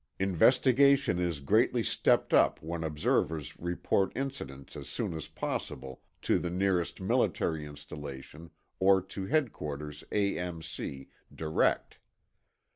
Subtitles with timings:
[0.17, 6.49] Investigation is greatly stepped up when observers report incidents as soon as possible to the
[6.49, 11.99] nearest military installation or to Headquarters, A.M.C., direct.